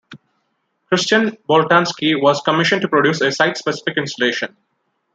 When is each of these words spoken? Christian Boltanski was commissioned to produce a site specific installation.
Christian 0.87 1.37
Boltanski 1.47 2.19
was 2.19 2.41
commissioned 2.41 2.81
to 2.81 2.87
produce 2.87 3.21
a 3.21 3.31
site 3.31 3.55
specific 3.55 3.97
installation. 3.97 4.57